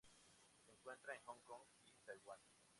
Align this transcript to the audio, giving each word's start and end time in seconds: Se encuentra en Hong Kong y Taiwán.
Se 0.65 0.71
encuentra 0.71 1.13
en 1.13 1.21
Hong 1.25 1.43
Kong 1.43 1.63
y 1.85 2.01
Taiwán. 2.03 2.39